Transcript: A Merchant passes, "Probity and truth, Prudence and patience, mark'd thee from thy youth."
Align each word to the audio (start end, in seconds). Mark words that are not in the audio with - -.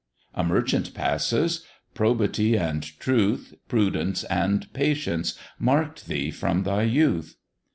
A 0.33 0.43
Merchant 0.43 0.95
passes, 0.95 1.63
"Probity 1.93 2.57
and 2.57 2.81
truth, 2.99 3.53
Prudence 3.69 4.23
and 4.23 4.65
patience, 4.73 5.37
mark'd 5.59 6.07
thee 6.07 6.31
from 6.31 6.63
thy 6.63 6.81
youth." 6.81 7.35